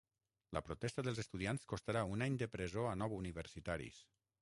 La 0.57 0.63
protesta 0.69 1.03
dels 1.09 1.21
estudiants 1.25 1.69
costarà 1.75 2.03
un 2.17 2.27
any 2.29 2.41
de 2.45 2.51
presó 2.57 2.89
a 2.95 2.99
nou 3.05 3.19
universitaris 3.23 4.05